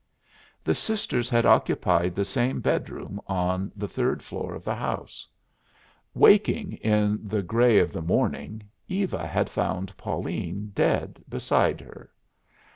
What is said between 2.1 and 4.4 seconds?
the same bedroom on the third